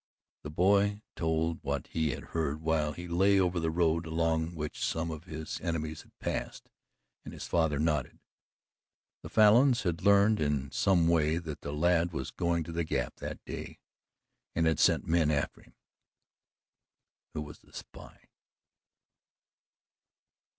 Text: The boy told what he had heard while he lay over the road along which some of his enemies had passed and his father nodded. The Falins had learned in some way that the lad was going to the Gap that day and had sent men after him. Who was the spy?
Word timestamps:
The 0.41 0.49
boy 0.49 1.03
told 1.15 1.59
what 1.61 1.85
he 1.85 2.09
had 2.09 2.29
heard 2.33 2.59
while 2.61 2.93
he 2.93 3.07
lay 3.07 3.39
over 3.39 3.59
the 3.59 3.69
road 3.69 4.07
along 4.07 4.55
which 4.55 4.83
some 4.83 5.11
of 5.11 5.25
his 5.25 5.61
enemies 5.61 6.01
had 6.01 6.17
passed 6.17 6.69
and 7.23 7.31
his 7.35 7.45
father 7.45 7.77
nodded. 7.77 8.17
The 9.21 9.29
Falins 9.29 9.83
had 9.83 10.01
learned 10.01 10.39
in 10.41 10.71
some 10.71 11.07
way 11.07 11.37
that 11.37 11.61
the 11.61 11.71
lad 11.71 12.13
was 12.13 12.31
going 12.31 12.63
to 12.63 12.71
the 12.71 12.83
Gap 12.83 13.17
that 13.17 13.45
day 13.45 13.77
and 14.55 14.65
had 14.65 14.79
sent 14.79 15.05
men 15.05 15.29
after 15.29 15.61
him. 15.61 15.75
Who 17.35 17.43
was 17.43 17.59
the 17.59 17.71
spy? 17.71 18.29